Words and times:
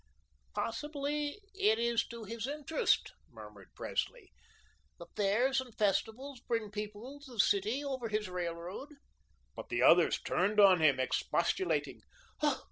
"Possibly 0.55 1.39
it 1.53 1.77
is 1.77 2.03
to 2.07 2.23
his 2.23 2.47
interest," 2.47 3.13
murmured 3.29 3.69
Presley. 3.75 4.31
"The 4.97 5.05
fairs 5.15 5.61
and 5.61 5.77
festivals 5.77 6.39
bring 6.39 6.71
people 6.71 7.19
to 7.19 7.33
the 7.33 7.39
city 7.39 7.83
over 7.83 8.09
his 8.09 8.27
railroad." 8.27 8.95
But 9.55 9.69
the 9.69 9.83
others 9.83 10.19
turned 10.19 10.59
on 10.59 10.81
him, 10.81 10.99
expostulating. 10.99 12.01